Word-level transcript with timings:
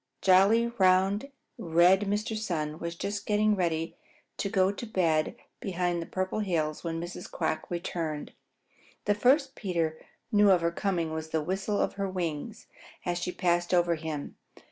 Jolly, 0.23 0.65
round, 0.79 1.29
red 1.59 2.07
Mr. 2.07 2.35
Sun 2.35 2.79
was 2.79 2.95
just 2.95 3.27
getting 3.27 3.55
ready 3.55 3.95
to 4.37 4.49
go 4.49 4.71
to 4.71 4.85
bed 4.87 5.35
behind 5.59 6.01
the 6.01 6.07
Purple 6.07 6.39
Hills 6.39 6.83
when 6.83 6.99
Mrs. 6.99 7.29
Quack 7.29 7.69
returned. 7.69 8.33
The 9.05 9.13
first 9.13 9.53
Peter 9.53 9.99
knew 10.31 10.49
of 10.49 10.61
her 10.61 10.71
coming 10.71 11.11
was 11.13 11.29
the 11.29 11.43
whistle 11.43 11.79
of 11.79 11.93
her 12.01 12.09
wings 12.09 12.65
as 13.05 13.19
she 13.19 13.31
passed 13.31 13.75
over 13.75 13.93
him. 13.93 14.37